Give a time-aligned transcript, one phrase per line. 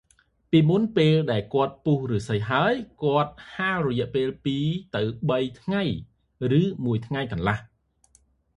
[0.51, 5.83] «ពីមុន ពេលដែលគាត់ពុះឫស្សីហើយ គាត់ហាលរយៈពេលពីរទៅបីថ្ងៃ
[6.59, 7.57] ឬមួយថ្ងៃកន្លះ។